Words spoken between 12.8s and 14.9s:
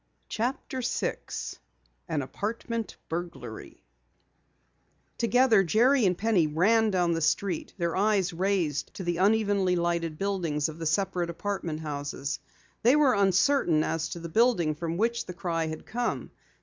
They were uncertain as to the building